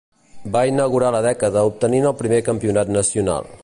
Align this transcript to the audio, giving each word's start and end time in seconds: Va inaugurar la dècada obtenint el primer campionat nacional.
Va 0.55 0.63
inaugurar 0.69 1.11
la 1.17 1.21
dècada 1.27 1.65
obtenint 1.71 2.11
el 2.13 2.19
primer 2.25 2.43
campionat 2.51 2.95
nacional. 3.01 3.59